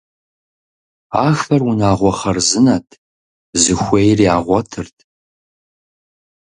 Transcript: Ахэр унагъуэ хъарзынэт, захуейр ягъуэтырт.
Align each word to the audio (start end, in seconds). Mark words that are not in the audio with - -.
Ахэр 1.25 1.61
унагъуэ 1.69 2.11
хъарзынэт, 2.19 2.87
захуейр 3.61 4.19
ягъуэтырт. 4.35 4.97